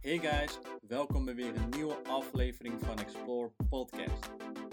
[0.00, 4.30] Hey guys, welkom bij weer een nieuwe aflevering van Explore Podcast.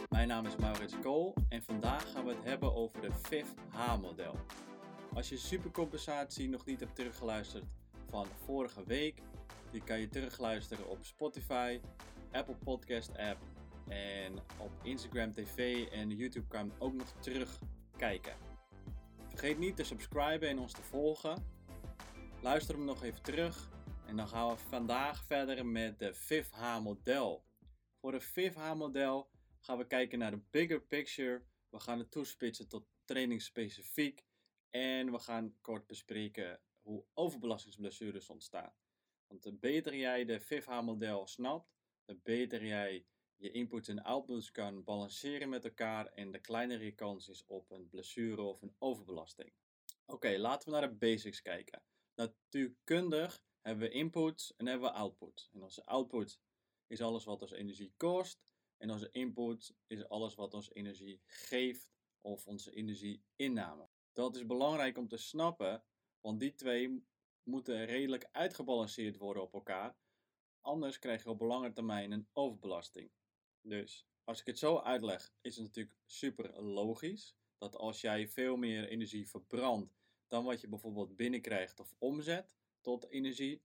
[0.10, 4.36] Mijn naam is Maurits Kool en vandaag gaan we het hebben over de FIF-H-model.
[5.14, 7.64] Als je supercompensatie nog niet hebt teruggeluisterd
[8.10, 9.22] van vorige week,
[9.72, 11.80] die kan je terugluisteren op Spotify,
[12.32, 13.42] Apple Podcast app
[13.88, 18.34] en op Instagram TV en YouTube kan je ook nog terugkijken.
[19.30, 21.46] Vergeet niet te subscriben en ons te volgen.
[22.42, 23.74] Luister hem nog even terug
[24.08, 27.46] en dan gaan we vandaag verder met de 5H model.
[28.00, 31.46] Voor de 5H model gaan we kijken naar de bigger picture.
[31.70, 34.26] We gaan het toespitsen tot trainingsspecifiek.
[34.70, 38.74] En we gaan kort bespreken hoe overbelastingsblessures ontstaan.
[39.28, 41.70] Want de beter jij de 5H model snapt,
[42.06, 46.92] de beter jij je inputs en outputs kan balanceren met elkaar en de kleiner je
[46.92, 49.54] kans is op een blessure of een overbelasting.
[50.06, 51.84] Oké, laten we naar de basics kijken.
[52.16, 55.50] Natuurkundig hebben we input en hebben we output.
[55.54, 56.40] En onze output
[56.88, 58.44] is alles wat ons energie kost.
[58.78, 61.92] En onze input is alles wat ons energie geeft
[62.22, 63.90] of onze energieinname.
[64.14, 65.84] Dat is belangrijk om te snappen,
[66.22, 67.06] want die twee
[67.44, 69.98] moeten redelijk uitgebalanceerd worden op elkaar.
[70.62, 73.12] Anders krijg je op lange termijn een overbelasting.
[73.62, 78.56] Dus als ik het zo uitleg, is het natuurlijk super logisch dat als jij veel
[78.56, 79.96] meer energie verbrandt
[80.28, 82.56] dan wat je bijvoorbeeld binnenkrijgt of omzet,
[82.86, 83.64] tot energie,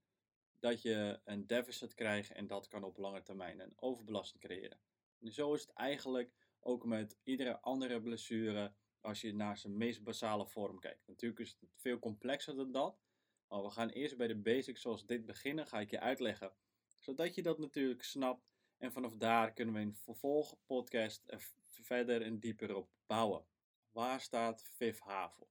[0.59, 4.79] dat je een deficit krijgt en dat kan op lange termijn een overbelasting creëren.
[5.19, 10.03] En zo is het eigenlijk ook met iedere andere blessure als je naar zijn meest
[10.03, 11.07] basale vorm kijkt.
[11.07, 12.99] Natuurlijk is het veel complexer dan dat,
[13.47, 16.53] maar we gaan eerst bij de basics zoals dit beginnen, ga ik je uitleggen,
[16.99, 21.23] zodat je dat natuurlijk snapt en vanaf daar kunnen we in vervolg podcast
[21.65, 23.45] verder en dieper op bouwen.
[23.91, 25.49] Waar staat VIF-H voor?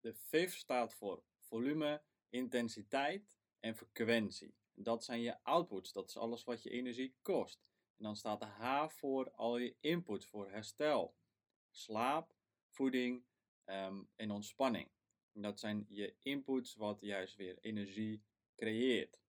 [0.00, 2.02] De VIF staat voor volume,
[2.32, 4.54] intensiteit en frequentie.
[4.74, 7.62] Dat zijn je outputs, dat is alles wat je energie kost.
[7.96, 11.16] En dan staat de H voor al je inputs, voor herstel,
[11.70, 12.34] slaap,
[12.68, 13.24] voeding
[13.66, 14.90] um, en ontspanning.
[15.32, 18.22] Dat zijn je inputs wat juist weer energie
[18.56, 19.20] creëert.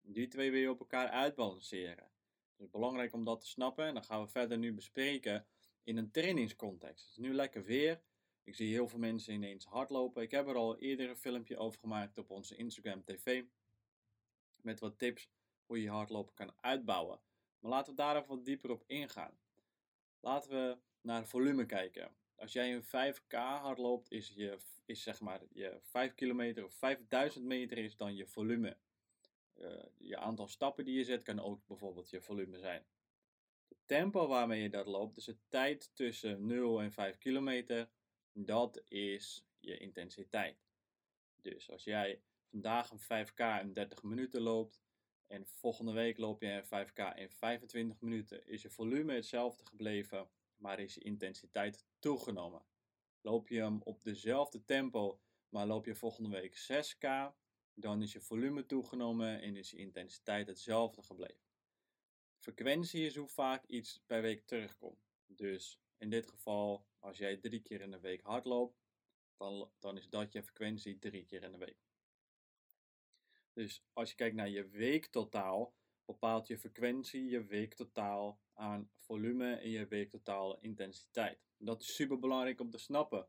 [0.00, 2.10] Die twee wil je op elkaar uitbalanceren.
[2.56, 5.46] Is belangrijk om dat te snappen en dan gaan we verder nu bespreken
[5.82, 7.04] in een trainingscontext.
[7.04, 8.02] Het is nu lekker weer.
[8.44, 10.22] Ik zie heel veel mensen ineens hardlopen.
[10.22, 13.44] Ik heb er al eerder een filmpje over gemaakt op onze Instagram TV.
[14.62, 15.30] Met wat tips
[15.66, 17.20] hoe je hardlopen kan uitbouwen.
[17.58, 19.38] Maar laten we daar even wat dieper op ingaan.
[20.20, 22.16] Laten we naar volume kijken.
[22.34, 27.44] Als jij een 5K hardloopt, is, je, is zeg maar je 5 kilometer of 5000
[27.44, 28.76] meter is dan je volume.
[29.54, 32.86] Uh, je aantal stappen die je zet kan ook bijvoorbeeld je volume zijn.
[33.68, 37.90] Het tempo waarmee je dat loopt, dus de tijd tussen 0 en 5 kilometer,
[38.32, 40.64] dat is je intensiteit.
[41.42, 44.82] Dus als jij vandaag een 5K in 30 minuten loopt
[45.26, 50.30] en volgende week loop je een 5K in 25 minuten, is je volume hetzelfde gebleven,
[50.56, 52.64] maar is je intensiteit toegenomen.
[53.20, 57.34] Loop je hem op dezelfde tempo, maar loop je volgende week 6K,
[57.74, 61.50] dan is je volume toegenomen en is je intensiteit hetzelfde gebleven.
[62.38, 65.10] Frequentie is hoe vaak iets per week terugkomt.
[65.26, 68.82] Dus in dit geval, als jij drie keer in de week hardloopt,
[69.36, 71.78] dan, dan is dat je frequentie drie keer in de week.
[73.52, 75.74] Dus als je kijkt naar je weektotaal,
[76.04, 81.38] bepaalt je frequentie je weektotaal aan volume en je weektotaal intensiteit.
[81.56, 83.28] Dat is super belangrijk om te snappen.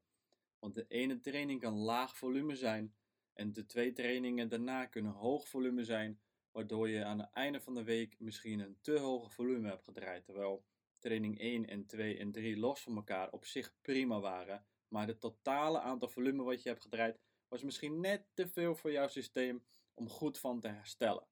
[0.60, 2.96] Want de ene training kan laag volume zijn
[3.34, 7.74] en de twee trainingen daarna kunnen hoog volume zijn, waardoor je aan het einde van
[7.74, 10.26] de week misschien een te hoge volume hebt gedraaid.
[10.26, 10.66] Terwijl
[11.03, 15.19] training 1 en 2 en 3 los van elkaar op zich prima waren, maar het
[15.19, 19.66] totale aantal volume wat je hebt gedraaid was misschien net te veel voor jouw systeem
[19.94, 21.28] om goed van te herstellen.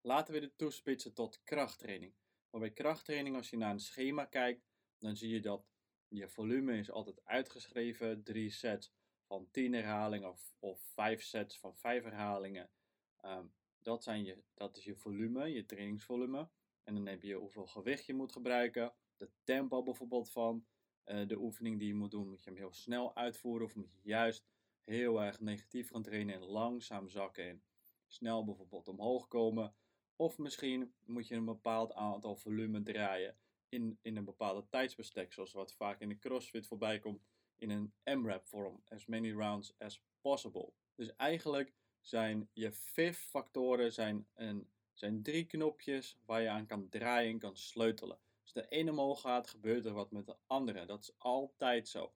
[0.00, 2.14] Laten we dit toespitsen tot krachttraining.
[2.50, 4.66] Maar bij krachttraining, als je naar een schema kijkt,
[4.98, 5.64] dan zie je dat
[6.08, 8.92] je volume is altijd uitgeschreven, drie sets
[9.26, 12.70] van 10 herhalingen of, of 5 sets van 5 herhalingen.
[13.24, 16.48] Um, dat, zijn je, dat is je volume, je trainingsvolume.
[16.90, 20.66] En dan heb je hoeveel gewicht je moet gebruiken, de tempo bijvoorbeeld van
[21.06, 22.28] uh, de oefening die je moet doen.
[22.28, 24.46] Moet je hem heel snel uitvoeren of moet je juist
[24.84, 27.62] heel erg negatief gaan trainen en langzaam zakken en
[28.06, 29.74] snel bijvoorbeeld omhoog komen.
[30.16, 33.36] Of misschien moet je een bepaald aantal volume draaien
[33.68, 37.24] in, in een bepaalde tijdsbestek, zoals wat vaak in de CrossFit voorbij komt
[37.56, 40.72] in een M-rap vorm, as many rounds as possible.
[40.94, 47.32] Dus eigenlijk zijn je FIF-factoren zijn, een, zijn drie knopjes waar je aan kan draaien
[47.32, 48.18] en kan sleutelen.
[48.42, 50.86] Als de ene omhoog gaat, gebeurt er wat met de andere.
[50.86, 52.12] Dat is altijd zo.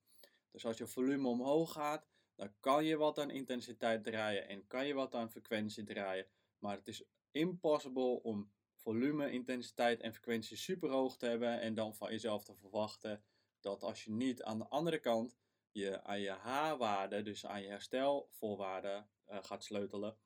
[0.50, 4.86] Dus als je volume omhoog gaat, dan kan je wat aan intensiteit draaien en kan
[4.86, 6.26] je wat aan frequentie draaien.
[6.58, 11.94] Maar het is impossible om volume, intensiteit en frequentie super hoog te hebben en dan
[11.94, 13.24] van jezelf te verwachten
[13.60, 15.36] dat als je niet aan de andere kant
[15.72, 20.16] je, aan je H-waarde, dus aan je herstelvoorwaarden uh, gaat sleutelen,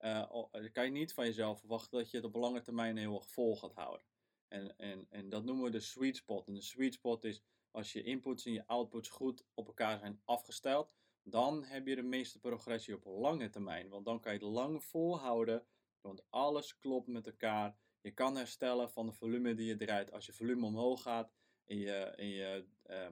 [0.00, 3.26] uh, kan je niet van jezelf verwachten dat je het op lange termijn heel erg
[3.26, 4.06] vol gaat houden.
[4.48, 6.46] En, en, en dat noemen we de sweet spot.
[6.46, 10.20] En de sweet spot is als je inputs en je outputs goed op elkaar zijn
[10.24, 10.92] afgesteld,
[11.22, 13.88] dan heb je de meeste progressie op lange termijn.
[13.88, 15.66] Want dan kan je het lang volhouden,
[16.00, 17.76] want alles klopt met elkaar.
[18.00, 20.12] Je kan herstellen van de volume die je draait.
[20.12, 21.32] Als je volume omhoog gaat
[21.64, 23.08] en je, en je uh,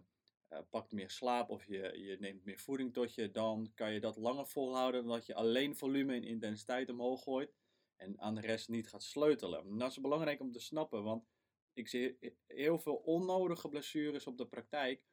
[0.51, 4.01] uh, pakt meer slaap of je, je neemt meer voeding tot je, dan kan je
[4.01, 7.55] dat langer volhouden dan dat je alleen volume en intensiteit omhoog gooit
[7.97, 9.67] en aan de rest niet gaat sleutelen.
[9.67, 11.27] En dat is belangrijk om te snappen, want
[11.73, 15.05] ik zie heel veel onnodige blessures op de praktijk,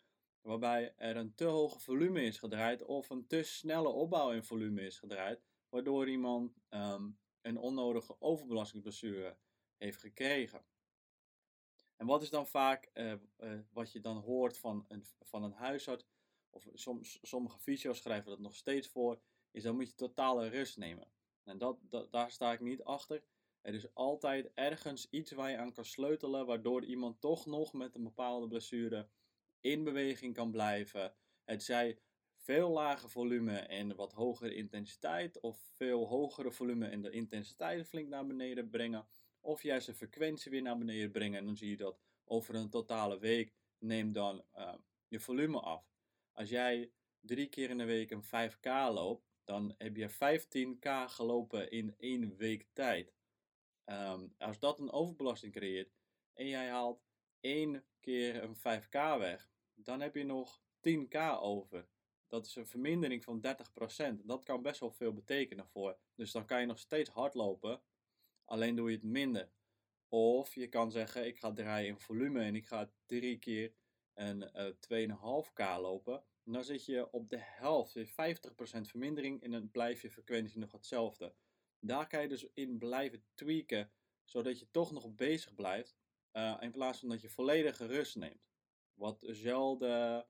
[0.41, 4.81] waarbij er een te hoge volume is gedraaid of een te snelle opbouw in volume
[4.81, 9.37] is gedraaid, waardoor iemand um, een onnodige overbelastingsblessure
[9.77, 10.65] heeft gekregen.
[12.03, 15.51] En wat is dan vaak uh, uh, wat je dan hoort van een, van een
[15.51, 16.05] huisarts,
[16.49, 19.21] of soms, sommige fysio's schrijven dat nog steeds voor,
[19.51, 21.07] is dan moet je totale rust nemen.
[21.43, 23.23] En dat, dat, daar sta ik niet achter.
[23.61, 27.95] Er is altijd ergens iets waar je aan kan sleutelen, waardoor iemand toch nog met
[27.95, 29.09] een bepaalde blessure
[29.59, 31.15] in beweging kan blijven.
[31.43, 31.99] Het zij
[32.35, 38.09] veel lager volume en wat hogere intensiteit, of veel hogere volume en de intensiteit flink
[38.09, 39.07] naar beneden brengen,
[39.43, 41.39] of juist de frequentie weer naar beneden brengen.
[41.39, 44.73] En dan zie je dat over een totale week neemt dan uh,
[45.07, 45.85] je volume af.
[46.31, 51.71] Als jij drie keer in de week een 5K loopt, dan heb je 15K gelopen
[51.71, 53.13] in één week tijd.
[53.85, 55.93] Um, als dat een overbelasting creëert
[56.33, 57.03] en jij haalt
[57.39, 61.87] één keer een 5K weg, dan heb je nog 10K over.
[62.27, 63.41] Dat is een vermindering van
[64.21, 64.23] 30%.
[64.23, 65.97] Dat kan best wel veel betekenen voor.
[66.15, 67.81] Dus dan kan je nog steeds hardlopen,
[68.45, 69.51] alleen doe je het minder.
[70.07, 73.73] Of je kan zeggen, ik ga draaien in volume en ik ga drie keer
[74.13, 76.23] een uh, eh, 2,5K lopen.
[76.43, 78.01] En dan zit je op de helft, 50%
[78.81, 81.35] vermindering en dan blijf je frequentie nog hetzelfde.
[81.79, 83.91] Daar kan je dus in blijven tweaken,
[84.23, 85.97] zodat je toch nog bezig blijft,
[86.33, 88.51] uh, in plaats van dat je volledige rust neemt.
[88.93, 90.27] Wat zelden,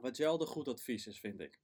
[0.00, 1.60] wat zelden goed advies is, vind ik.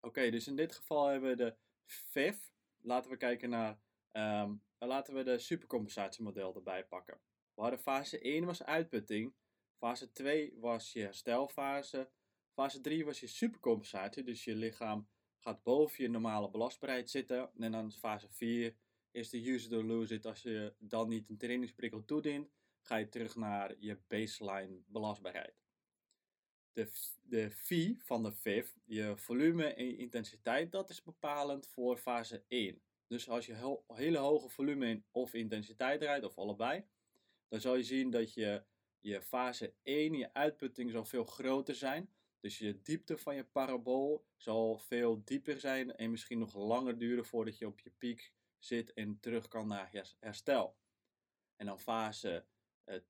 [0.00, 2.52] Oké, dus in dit geval hebben we de FIF.
[2.82, 3.80] Laten we kijken naar,
[4.16, 7.20] um, laten we de supercompensatiemodel erbij pakken.
[7.54, 9.34] We hadden fase 1 was uitputting,
[9.78, 12.10] fase 2 was je herstelfase,
[12.52, 15.08] fase 3 was je supercompensatie, dus je lichaam
[15.46, 17.50] gaat boven je normale belastbaarheid zitten.
[17.58, 18.76] En dan fase 4
[19.10, 20.26] is de use it or lose it.
[20.26, 25.54] Als je dan niet een trainingsprikkel toedient, ga je terug naar je baseline belastbaarheid.
[26.72, 26.90] De,
[27.22, 32.82] de V van de FIF, je volume en intensiteit, dat is bepalend voor fase 1.
[33.06, 36.84] Dus als je hele hoge volume of intensiteit rijdt, of allebei,
[37.48, 38.64] dan zal je zien dat je,
[39.00, 42.10] je fase 1, je uitputting zal veel groter zijn.
[42.40, 47.24] Dus je diepte van je parabool zal veel dieper zijn en misschien nog langer duren
[47.24, 50.76] voordat je op je piek zit en terug kan naar herstel.
[51.56, 52.46] En dan fase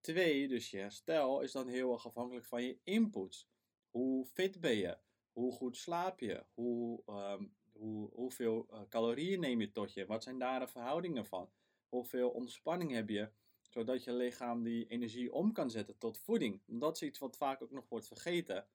[0.01, 3.49] 2, uh, dus je herstel, is dan heel erg afhankelijk van je inputs.
[3.91, 4.99] Hoe fit ben je?
[5.33, 6.45] Hoe goed slaap je?
[6.55, 10.07] Hoe, um, hoe, hoeveel uh, calorieën neem je tot je?
[10.07, 11.51] Wat zijn daar de verhoudingen van?
[11.89, 13.31] Hoeveel ontspanning heb je?
[13.61, 16.61] Zodat je lichaam die energie om kan zetten tot voeding.
[16.67, 18.67] Dat is iets wat vaak ook nog wordt vergeten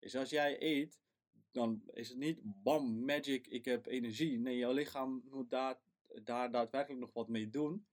[0.00, 1.00] is als jij eet,
[1.50, 4.38] dan is het niet bam, magic, ik heb energie.
[4.38, 5.78] Nee, jouw lichaam moet daar,
[6.22, 7.86] daar daadwerkelijk nog wat mee doen.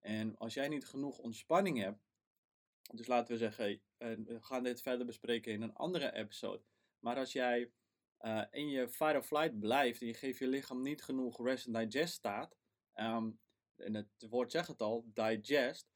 [0.00, 1.98] En als jij niet genoeg ontspanning hebt,
[2.94, 6.62] dus laten we zeggen, we gaan dit verder bespreken in een andere episode.
[6.98, 7.70] Maar als jij
[8.26, 11.66] uh, in je fight or flight blijft en je geeft je lichaam niet genoeg rest
[11.66, 12.56] en digest staat,
[12.94, 13.38] um,
[13.76, 15.92] en het woord zegt het al, digest,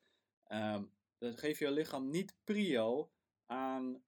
[0.48, 3.10] um, dan geef je lichaam niet prio
[3.46, 4.02] aan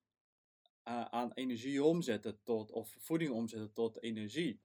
[0.89, 4.61] uh, aan energie omzetten tot, of voeding omzetten tot energie.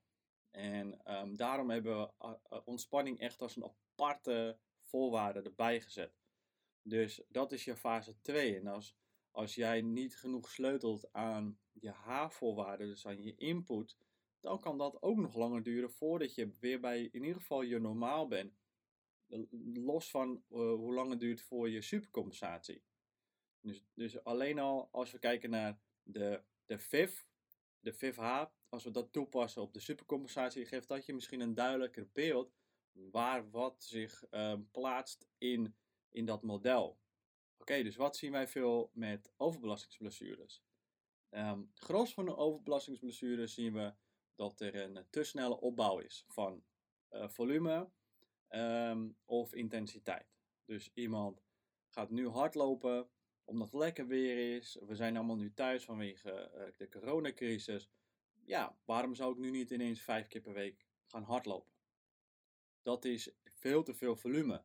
[0.52, 6.14] En um, daarom hebben we uh, ontspanning echt als een aparte voorwaarde erbij gezet.
[6.82, 8.60] Dus dat is je fase 2.
[8.60, 8.96] En als,
[9.36, 13.98] als jij niet genoeg sleutelt aan je H-voorwaarden, dus aan je input,
[14.40, 17.80] dan kan dat ook nog langer duren voordat je weer bij in ieder geval je
[17.80, 18.54] normaal bent.
[19.74, 22.84] Los van uh, hoe lang het duurt voor je supercompensatie.
[23.60, 27.28] Dus, dus alleen al als we kijken naar de, de FIF,
[27.80, 32.10] de FIF-H, als we dat toepassen op de supercompensatie, geeft dat je misschien een duidelijker
[32.14, 32.54] beeld
[32.92, 35.76] waar wat zich uh, plaatst in,
[36.10, 37.00] in dat model.
[37.68, 40.64] Oké, dus wat zien wij veel met overbelastingsblessures?
[41.30, 43.94] Um, gros van de overbelastingsblessures zien we
[44.36, 46.64] dat er een te snelle opbouw is van
[47.12, 47.90] uh, volume,
[48.48, 50.36] ehm, of intensiteit.
[50.66, 51.44] Dus iemand
[51.88, 53.10] gaat nu hardlopen
[53.44, 54.78] omdat het lekker weer is.
[54.86, 57.90] We zijn allemaal nu thuis vanwege uh, de coronacrisis.
[58.44, 61.74] Ja, waarom zou ik nu niet ineens vijf keer per week gaan hardlopen?
[62.82, 64.64] Dat is veel te veel volume.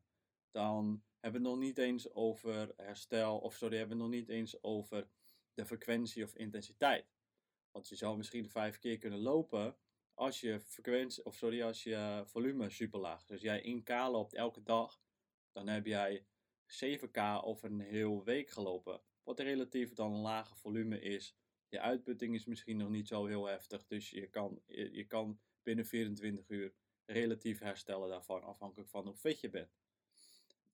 [0.51, 5.09] Dan hebben nog niet eens over herstel, of sorry, hebben het nog niet eens over
[5.55, 7.07] de frequentie of intensiteit.
[7.71, 9.77] Want je zou misschien vijf keer kunnen lopen
[10.15, 13.27] als je frequentie, of sorry, als je volume super laag is.
[13.27, 15.03] Dus jij 1K loopt elke dag,
[15.53, 16.27] dan heb jij
[16.67, 19.03] 7K over een heel week gelopen.
[19.23, 21.37] Wat relatief dan een lage volume is.
[21.69, 25.87] Je uitputting is misschien nog niet zo heel heftig, dus je kan, je kan binnen
[25.87, 26.75] 24 uur
[27.05, 29.79] relatief herstellen daarvan, afhankelijk van hoe fit je bent.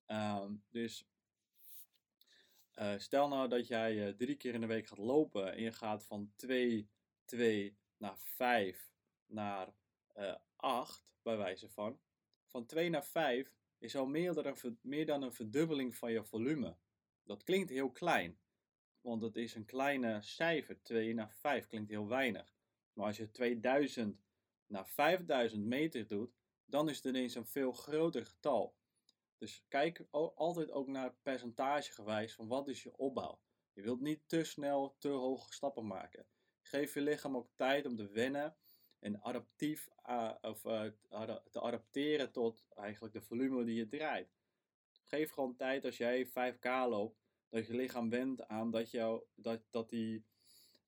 [0.06, 1.06] Ehm, dus
[2.78, 5.72] uh, stel nou dat jij uh, drie keer in de week gaat lopen en je
[5.72, 6.90] gaat van 2,
[7.24, 8.92] 2 naar 5
[9.26, 9.74] naar
[10.16, 12.00] uh, eh, 8, bij wijze van.
[12.46, 16.24] Van 2 naar 5 is al meer dan, een, meer dan een verdubbeling van je
[16.24, 16.76] volume.
[17.22, 18.38] Dat klinkt heel klein,
[19.00, 20.82] want het is een kleine cijfer.
[20.82, 22.54] 2 naar 5 klinkt heel weinig.
[22.92, 24.20] Maar als je 2000
[24.66, 26.34] naar 5000 meter doet,
[26.64, 28.75] dan is het ineens een veel groter getal.
[29.38, 33.40] Dus kijk altijd ook naar percentagegewijs van wat is je opbouw.
[33.72, 36.26] Je wilt niet te snel te hoge stappen maken.
[36.60, 38.56] Geef je lichaam ook tijd om te wennen
[38.98, 40.82] en adaptief uh, of, uh,
[41.50, 44.34] te adapteren tot eigenlijk de volume die je draait.
[45.04, 49.62] Geef gewoon tijd als jij 5k loopt, dat je lichaam went aan dat, jou, dat,
[49.70, 50.24] dat die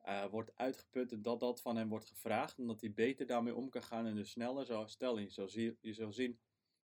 [0.06, 2.58] uh, wordt uitgeput en dat dat van hem wordt gevraagd.
[2.58, 5.22] En dat hij beter daarmee om kan gaan en dus sneller zou stellen.
[5.22, 6.38] Je zal, zien, je zal zien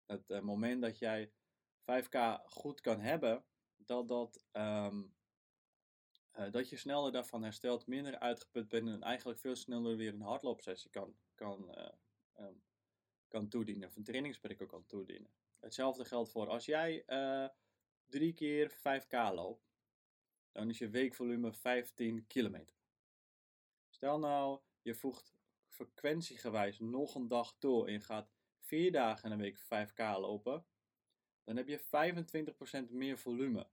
[0.06, 1.33] het moment dat jij
[1.85, 3.45] 5k goed kan hebben,
[3.76, 5.14] dat, dat, um,
[6.38, 10.21] uh, dat je sneller daarvan herstelt, minder uitgeput bent en eigenlijk veel sneller weer een
[10.21, 12.62] hardloopsessie kan, kan, uh, um,
[13.29, 15.31] kan toedienen, of een trainingsprikkel kan toedienen.
[15.61, 17.49] Hetzelfde geldt voor als jij uh,
[18.07, 19.73] drie keer 5k loopt,
[20.53, 22.76] dan is je weekvolume 15 kilometer.
[23.88, 25.35] Stel nou, je voegt
[25.69, 30.67] frequentiegewijs nog een dag toe en je gaat vier dagen in de week 5k lopen,
[31.45, 31.81] dan heb je
[32.89, 33.67] 25% meer volume.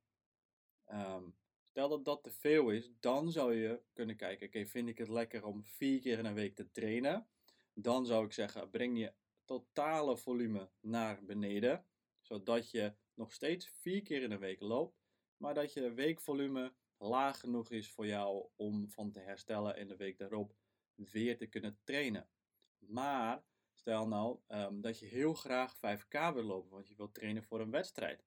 [0.91, 4.97] Um, stel dat dat te veel is, dan zou je kunnen kijken, oké, vind ik
[4.97, 7.27] het lekker om vier keer in een week te trainen?
[7.73, 9.13] Dan zou ik zeggen, breng je
[9.45, 11.85] totale volume naar beneden,
[12.21, 14.99] zodat je nog steeds vier keer in een week loopt,
[15.37, 19.95] maar dat je weekvolume laag genoeg is voor jou om van te herstellen en de
[19.95, 20.55] week daarop
[20.95, 22.29] weer te kunnen trainen.
[22.77, 27.43] Maar stel nou um, dat je heel graag 5K wil lopen, want je wilt trainen
[27.43, 28.23] voor een wedstrijd.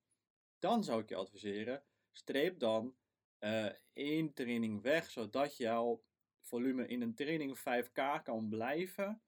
[0.59, 1.83] Dan zou ik je adviseren,
[2.13, 2.97] streep dan
[3.41, 6.03] uh, één training weg, zodat jouw
[6.41, 9.23] volume in een training 5K kan blijven.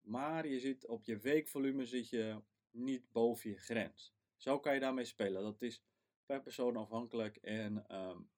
[0.00, 4.14] Maar je zit op je weekvolume zit je niet boven je grens.
[4.36, 5.42] Zo kan je daarmee spelen.
[5.42, 5.82] Dat is
[6.26, 8.30] per persoon afhankelijk en um,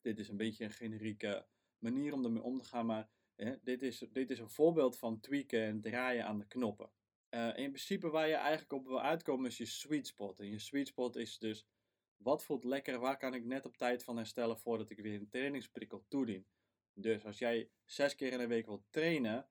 [0.00, 1.46] dit is een beetje een generieke
[1.78, 3.08] manier om ermee om te gaan, maar
[3.44, 6.90] hè, dit, is, dit is een voorbeeld van tweaken en draaien aan de knoppen.
[7.30, 10.40] Uh, in principe waar je eigenlijk op wil uitkomen is je sweet spot.
[10.40, 11.66] En je sweet spot is dus,
[12.16, 15.28] wat voelt lekker, waar kan ik net op tijd van herstellen voordat ik weer een
[15.28, 16.46] trainingsprikkel toedien.
[16.94, 19.48] Dus als jij zes keer in de week wilt trainen,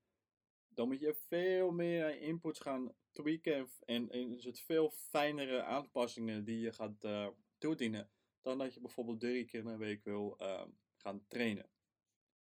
[0.67, 6.59] dan moet je veel meer inputs gaan tweaken en, en het veel fijnere aanpassingen die
[6.59, 8.09] je gaat uh, toedienen
[8.41, 10.63] dan dat je bijvoorbeeld drie keer in een week wil uh,
[10.95, 11.69] gaan trainen.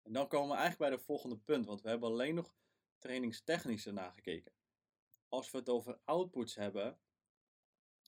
[0.05, 2.53] En dan komen we eigenlijk bij de volgende punt, want we hebben alleen nog
[3.00, 4.53] trainingstechnische nagekeken.
[5.27, 7.00] Als we het over outputs hebben,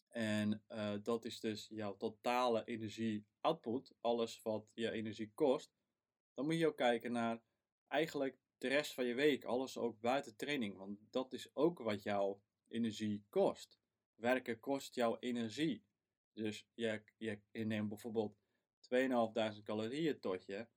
[0.08, 5.76] en uh, dat is dus jouw totale energie-output, alles wat je energie kost,
[6.34, 7.42] dan moet je ook kijken naar
[7.88, 12.04] eigenlijk de rest van je week, alles ook buiten training, want dat is ook wat
[12.04, 13.80] jouw energie kost.
[14.16, 15.86] Werken kost jouw energie.
[16.34, 18.38] Dus je, je, je neemt bijvoorbeeld
[18.80, 20.68] 2500 calorieën tot je.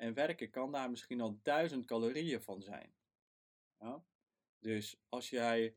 [0.00, 2.94] En werken kan daar misschien al 1000 calorieën van zijn.
[3.78, 4.04] Ja?
[4.58, 5.76] Dus als jij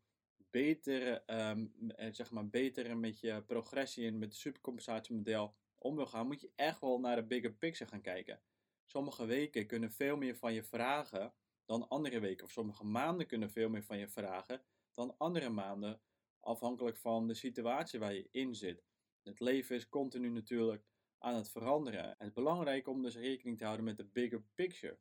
[0.49, 1.73] beter, um,
[2.11, 6.51] zeg maar beter met je progressie en met het supercompensatiemodel om wil gaan, moet je
[6.55, 8.41] echt wel naar de bigger picture gaan kijken.
[8.85, 11.33] Sommige weken kunnen veel meer van je vragen
[11.65, 12.45] dan andere weken.
[12.45, 14.63] Of sommige maanden kunnen veel meer van je vragen
[14.93, 16.01] dan andere maanden.
[16.39, 18.83] Afhankelijk van de situatie waar je in zit.
[19.23, 20.85] Het leven is continu natuurlijk
[21.21, 22.09] aan het veranderen.
[22.09, 24.99] het is belangrijk om dus rekening te houden met de bigger picture.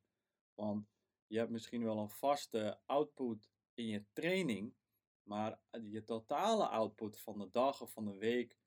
[0.55, 0.89] Want
[1.27, 4.75] je hebt misschien wel een vaste output in je training,
[5.23, 8.59] maar je totale output van de dag of van de week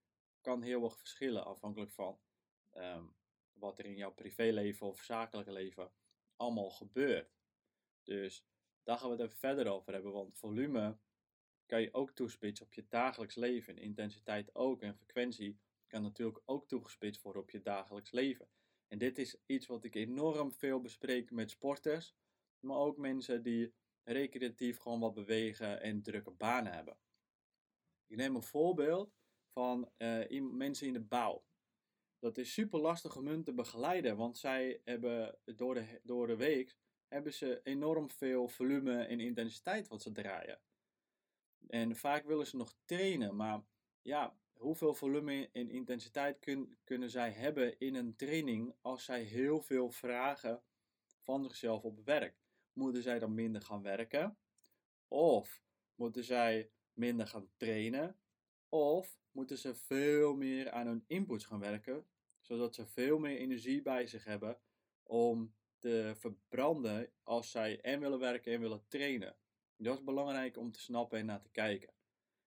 [0.42, 2.20] kan heel erg verschillen afhankelijk van
[2.72, 3.16] um,
[3.54, 5.92] wat er in jouw privéleven of zakelijke leven
[6.36, 7.36] allemaal gebeurt.
[8.04, 8.46] Dus
[8.84, 10.98] daar gaan we het even verder over hebben, want volume
[11.66, 13.78] kan je ook toespitsen op je dagelijks leven.
[13.78, 15.60] intensiteit ook en frequentie
[15.94, 18.50] kan natuurlijk ook toegespitst worden op je dagelijks leven.
[18.88, 22.16] En dit is iets wat ik enorm veel bespreek met sporters,
[22.60, 23.74] maar ook mensen die
[24.04, 26.98] recreatief gewoon wat bewegen en drukke banen hebben.
[28.06, 29.14] Ik neem een voorbeeld
[29.52, 31.46] van uh, mensen in de bouw.
[32.20, 36.36] Dat is super lastig om hun te begeleiden, want zij hebben door de, door de
[36.36, 40.62] week hebben ze enorm veel volume en intensiteit wat ze draaien.
[41.68, 43.64] En vaak willen ze nog trainen, maar
[44.02, 49.62] ja, hoeveel volume en intensiteit kun, kunnen zij hebben in een training als zij heel
[49.62, 50.64] veel vragen
[51.22, 52.42] van zichzelf op werk?
[52.74, 54.38] Moeten zij dan minder gaan werken?
[55.08, 55.64] Of
[55.96, 58.18] moeten zij minder gaan trainen?
[58.70, 62.08] Of moeten ze veel meer aan hun inputs gaan werken,
[62.40, 64.60] zodat ze veel meer energie bij zich hebben
[65.04, 69.38] om te verbranden als zij en willen werken en willen trainen.
[69.78, 71.94] Dat is belangrijk om te snappen en naar te kijken.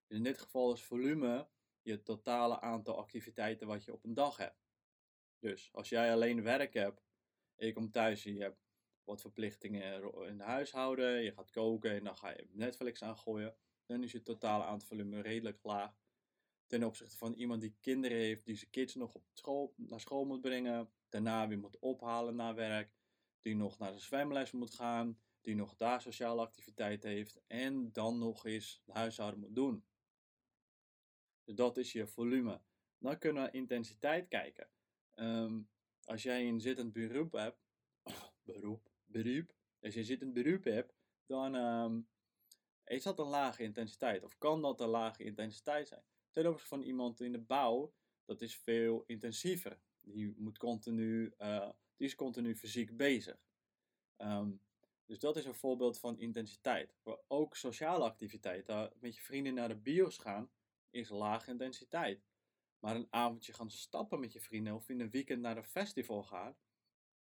[0.06, 1.48] in dit geval is volume
[1.86, 4.64] je totale aantal activiteiten wat je op een dag hebt.
[5.38, 7.06] Dus als jij alleen werk hebt,
[7.56, 8.64] je komt thuis en je hebt
[9.04, 14.02] wat verplichtingen in de huishouden, je gaat koken en dan ga je Netflix aangooien, dan
[14.02, 15.98] is je totale aantal volume redelijk laag.
[16.66, 20.24] Ten opzichte van iemand die kinderen heeft, die zijn kids nog op school, naar school
[20.24, 22.94] moet brengen, daarna weer moet ophalen naar werk,
[23.40, 28.18] die nog naar de zwemles moet gaan, die nog daar sociale activiteit heeft en dan
[28.18, 29.84] nog eens de huishouden moet doen.
[31.46, 32.60] Dus dat is je volume.
[32.98, 34.68] Dan kunnen we intensiteit kijken.
[35.14, 35.60] Ehm,
[36.04, 37.66] als jij een zittend beroep hebt,
[38.50, 40.94] beroep, beroep, als je zittend beroep hebt,
[41.26, 42.08] dan um,
[42.84, 44.22] is dat een lage intensiteit.
[44.22, 46.04] Of kan dat een lage intensiteit zijn?
[46.30, 49.80] Ten opzichte van iemand in de bouw, dat is veel intensiever.
[50.00, 53.38] Die, moet continu, uh, die is continu fysiek bezig.
[54.16, 54.60] Um,
[55.06, 56.94] dus dat is een voorbeeld van intensiteit.
[57.02, 60.50] Maar ook sociale activiteiten, met je vrienden naar de bios gaan,
[60.90, 62.24] is lage intensiteit.
[62.78, 66.22] Maar een avondje gaan stappen met je vrienden of in een weekend naar een festival
[66.22, 66.56] gaan,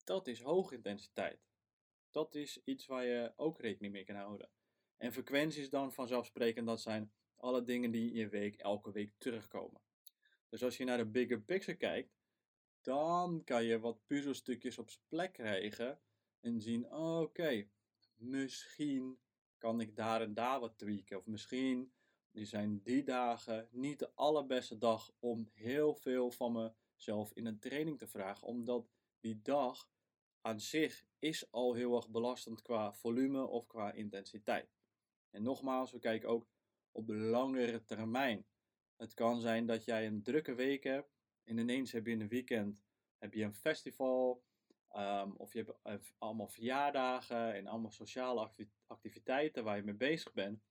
[0.03, 1.39] dat is hoge intensiteit.
[2.09, 4.49] Dat is iets waar je ook rekening mee kan houden.
[4.97, 9.81] En frequenties dan vanzelfsprekend, dat zijn alle dingen die in je week elke week terugkomen.
[10.49, 12.13] Dus als je naar de bigger picture kijkt,
[12.81, 16.01] dan kan je wat puzzelstukjes op zijn plek krijgen
[16.39, 17.67] en zien, oké,
[18.15, 19.19] misschien
[19.57, 21.17] kan ik daar en daar wat tweaken.
[21.17, 21.93] Of misschien
[22.43, 27.97] zijn die dagen niet de allerbeste dag om heel veel van mezelf in een training
[27.97, 28.47] te vragen.
[28.47, 29.89] Omdat die dag
[30.41, 34.75] aan zich is al heel erg belastend qua volume of qua intensiteit.
[35.29, 36.47] En nogmaals, we kijken ook
[36.91, 38.45] op de langere termijn.
[38.95, 42.27] Het kan zijn dat jij een drukke week hebt en ineens heb je in een
[42.27, 42.83] weekend
[43.17, 44.43] heb je een festival
[44.95, 48.51] um, of je hebt eh, allemaal verjaardagen en allemaal sociale
[48.87, 50.63] activiteiten waar je mee bezig bent.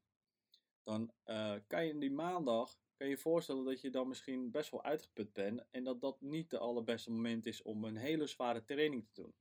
[0.84, 4.82] Dan uh, kan je die maandag kan je voorstellen dat je dan misschien best wel
[4.82, 9.06] uitgeput bent en dat dat niet de allerbeste moment is om een hele zware training
[9.06, 9.34] te doen.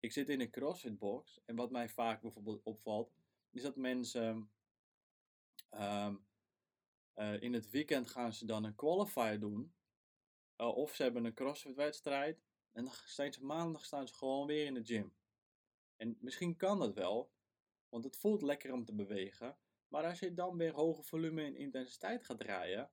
[0.00, 3.12] Ik zit in een CrossFit box en wat mij vaak bijvoorbeeld opvalt,
[3.50, 4.50] is dat mensen
[5.70, 6.26] um,
[7.14, 9.74] uh, in het weekend gaan ze dan een qualifier doen.
[10.56, 14.46] Uh, of ze hebben een CrossFit wedstrijd en dan staan ze maandag staan ze gewoon
[14.46, 15.14] weer in de gym.
[15.96, 17.30] En misschien kan dat wel,
[17.88, 19.58] want het voelt lekker om te bewegen.
[19.88, 22.90] Maar als je dan weer hoge volume en intensiteit gaat draaien,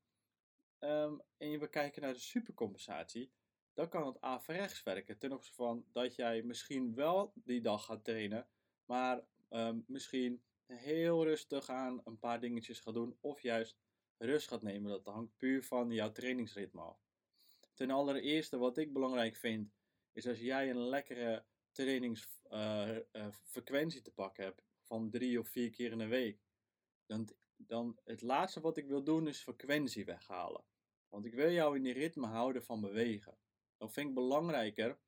[0.80, 3.32] um, en je kijken naar de supercompensatie,
[3.74, 5.18] dan kan het averechts werken.
[5.18, 8.48] Ten opzichte van dat jij misschien wel die dag gaat trainen,
[8.86, 13.78] maar um, misschien heel rustig aan een paar dingetjes gaat doen, of juist
[14.18, 14.90] rust gaat nemen.
[14.90, 17.04] Dat hangt puur van jouw trainingsritme af.
[17.74, 19.74] Ten allereerste, wat ik belangrijk vind,
[20.14, 25.70] is als jij een lekkere trainingsfrequentie uh, uh, te pakken hebt van drie of vier
[25.70, 26.45] keer in de week,
[27.06, 30.64] dan, dan het laatste wat ik wil doen is frequentie weghalen.
[31.10, 33.38] Want ik wil jou in die ritme houden van bewegen.
[33.78, 35.00] Dat vind ik belangrijker.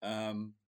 [0.00, 0.58] Um,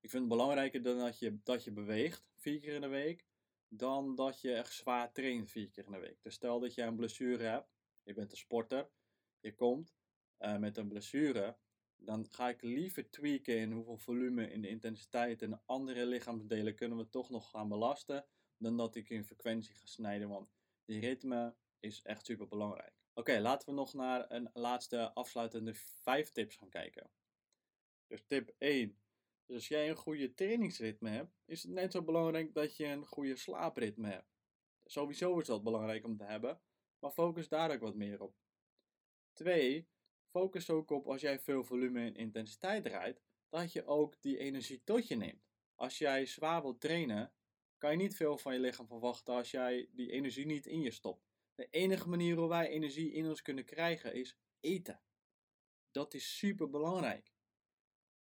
[0.00, 3.26] ik vind het belangrijker dan dat je, dat je beweegt vier keer in de week,
[3.68, 6.22] dan dat je echt zwaar traint vier keer in de week.
[6.22, 7.68] Dus stel dat jij een blessure hebt,
[8.02, 8.90] je bent een sporter,
[9.40, 9.96] je komt
[10.40, 11.56] uh, met een blessure,
[11.96, 16.98] dan ga ik liever tweaken in hoeveel volume, in de intensiteit en andere lichaamsdelen kunnen
[16.98, 18.26] we toch nog gaan belasten,
[18.58, 20.50] dan dat ik in frequentie ga snijden, want
[20.84, 22.92] die ritme is echt super belangrijk.
[23.14, 27.10] Oké, laten we nog naar een laatste afsluitende vijf tips gaan kijken.
[28.06, 28.98] Dus tip 1.
[29.44, 33.06] Dus als jij een goede trainingsritme hebt, is het net zo belangrijk dat je een
[33.06, 34.36] goede slaapritme hebt.
[34.84, 36.60] Sowieso is dat belangrijk om te hebben,
[36.98, 38.36] maar focus daar ook wat meer op.
[39.32, 39.88] 2
[40.30, 44.82] focus ook op als jij veel volume en intensiteit draait, dat je ook die energie
[44.84, 45.48] tot je neemt.
[45.74, 47.32] Als jij zwaar wilt trainen,
[47.78, 50.90] kan je niet veel van je lichaam verwachten als jij die energie niet in je
[50.90, 51.28] stopt.
[51.54, 55.00] De enige manier hoe wij energie in ons kunnen krijgen is eten.
[55.90, 57.32] Dat is super belangrijk.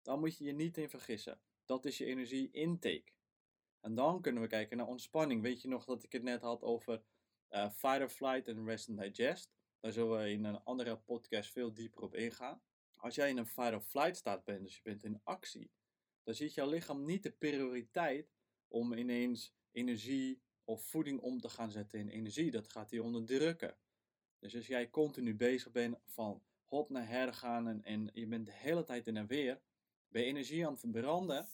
[0.03, 1.40] Daar moet je je niet in vergissen.
[1.64, 3.12] Dat is je energie intake.
[3.81, 5.42] En dan kunnen we kijken naar ontspanning.
[5.42, 7.03] Weet je nog dat ik het net had over
[7.51, 9.53] uh, fight or flight en rest and digest?
[9.81, 12.62] Daar zullen we in een andere podcast veel dieper op ingaan.
[12.96, 15.70] Als jij in een fight or flight staat bent, dus je bent in actie,
[16.22, 18.38] dan ziet jouw lichaam niet de prioriteit
[18.68, 22.50] om ineens energie of voeding om te gaan zetten in energie.
[22.50, 23.76] Dat gaat hij onderdrukken.
[24.38, 28.52] Dus als jij continu bezig bent van hot naar her gaan en, je bent de
[28.52, 29.61] hele tijd in en weer,
[30.09, 31.48] ben je energie aan het verbranden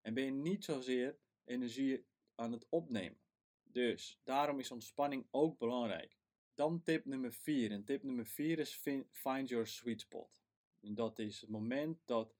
[0.00, 3.18] en ben je niet zozeer energie aan het opnemen.
[3.62, 6.16] Dus daarom is ontspanning ook belangrijk.
[6.54, 7.70] Dan tip nummer 4.
[7.70, 8.74] En tip nummer 4 is
[9.10, 10.42] find your sweet spot.
[10.80, 12.34] En dat is het moment dat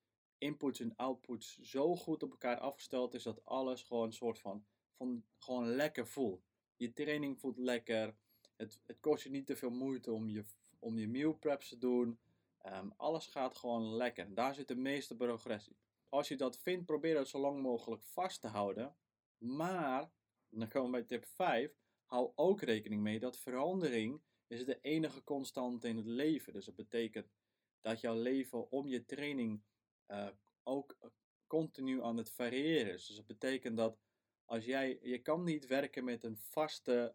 [0.45, 4.65] inputs en outputs zo goed op elkaar afgesteld is dat alles gewoon een soort van,
[4.97, 6.47] van gewoon lekker voelt.
[6.77, 8.17] Je training voelt lekker.
[8.57, 10.45] Het, het kost je niet te veel moeite om je,
[10.79, 12.19] om je meal preps te doen.
[12.67, 14.35] Um, alles gaat gewoon lekker.
[14.35, 15.77] Daar zit de meeste progressie.
[16.09, 18.97] Als je dat vindt, probeer dat zo lang mogelijk vast te houden.
[19.39, 20.13] Maar,
[20.49, 25.25] dan komen we bij tip 5, hou ook rekening mee dat verandering is de enige
[25.25, 26.53] constante in het leven.
[26.53, 27.33] Dus dat betekent
[27.81, 29.63] dat jouw leven om je training
[30.09, 30.29] uh,
[30.62, 30.99] ook
[31.47, 32.93] continu aan het variëren.
[32.93, 33.99] Dus dat betekent dat
[34.45, 37.14] als jij, je kan niet werken met een vaste,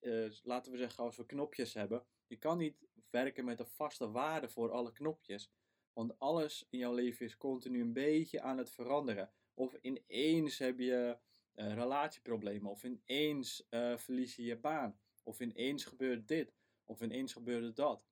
[0.00, 2.76] uh, laten we zeggen als we knopjes hebben, je kan niet
[3.10, 5.50] werken met een vaste waarde voor alle knopjes.
[5.92, 9.32] Want alles in jouw leven is continu een beetje aan het veranderen.
[9.54, 11.18] Of ineens heb je
[11.54, 18.04] relatieproblemen, of ineens verlies je je baan, of ineens gebeurt dit, of ineens gebeurt dat.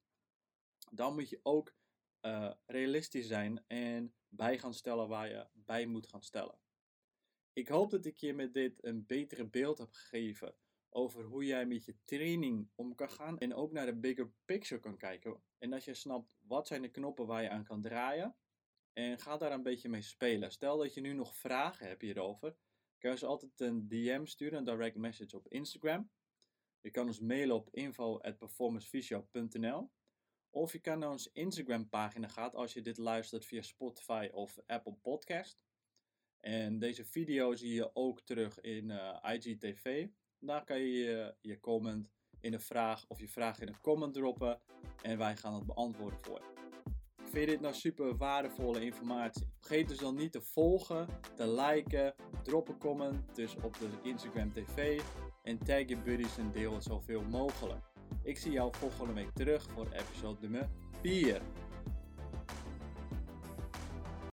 [0.91, 1.75] Dan moet je ook
[2.23, 6.59] uh, realistisch zijn en bij gaan stellen waar je bij moet gaan stellen.
[7.53, 10.55] Ik hoop dat ik je met dit een betere beeld heb gegeven
[10.89, 14.81] over hoe jij met je training om kan gaan en ook naar de bigger picture
[14.81, 15.43] kan kijken.
[15.59, 18.37] En dat je snapt wat zijn de knoppen waar je aan kan draaien
[18.93, 20.53] en ga daar een beetje mee spelen.
[20.53, 22.57] Stel dat je nu nog vragen hebt hierover,
[22.99, 26.11] kan je ze altijd een DM sturen, een direct message op Instagram.
[26.81, 29.91] Je kan ons mailen op info@performancevisio.nl
[30.53, 34.59] of je kan naar onze Instagram pagina gaan als je dit luistert via Spotify of
[34.67, 35.61] Apple Podcast.
[36.41, 40.09] En deze video zie je ook terug in uh, IGTV.
[40.39, 42.11] Daar kan je je, je comment
[42.41, 44.61] in een vraag of je vraag in een comment droppen
[45.03, 46.53] en wij gaan het beantwoorden voor je.
[47.17, 49.49] Vind je dit nou super waardevolle informatie?
[49.59, 54.53] Vergeet dus dan niet te volgen, te liken, drop een comment dus op de Instagram
[54.53, 55.01] TV
[55.43, 57.92] en tag je buddies en deel het zoveel mogelijk.
[58.25, 60.69] Ik zie jou volgende week terug voor episode nummer
[61.01, 61.41] 4.